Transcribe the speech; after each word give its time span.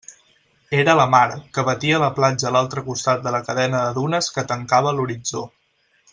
Era 0.77 0.93
la 0.99 1.03
mar, 1.15 1.27
que 1.57 1.65
batia 1.67 1.99
la 2.03 2.09
platja 2.21 2.47
a 2.51 2.53
l'altre 2.57 2.85
costat 2.89 3.21
de 3.27 3.35
la 3.37 3.43
cadena 3.51 3.83
de 3.85 3.93
dunes 4.01 4.31
que 4.39 4.47
tancava 4.55 4.97
l'horitzó. 4.99 5.47